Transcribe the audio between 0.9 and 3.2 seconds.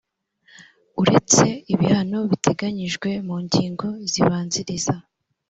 uretse ibihano biteganyijwe